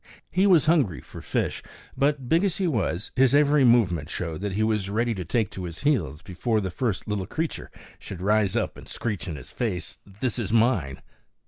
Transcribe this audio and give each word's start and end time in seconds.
He 0.31 0.47
was 0.47 0.65
hungry 0.65 0.99
for 0.99 1.21
fish; 1.21 1.61
but, 1.95 2.27
big 2.27 2.43
as 2.43 2.57
he 2.57 2.65
was, 2.65 3.11
his 3.15 3.35
every 3.35 3.63
movement 3.63 4.09
showed 4.09 4.41
that 4.41 4.53
he 4.53 4.63
was 4.63 4.89
ready 4.89 5.13
to 5.13 5.23
take 5.23 5.51
to 5.51 5.65
his 5.65 5.81
heels 5.83 6.23
before 6.23 6.59
the 6.59 6.71
first 6.71 7.07
little 7.07 7.27
creature 7.27 7.69
that 7.71 7.81
should 7.99 8.19
rise 8.19 8.55
up 8.55 8.77
and 8.77 8.89
screech 8.89 9.27
in 9.27 9.35
his 9.35 9.51
face: 9.51 9.99
"This 10.03 10.39
is 10.39 10.51
mine!" 10.51 11.03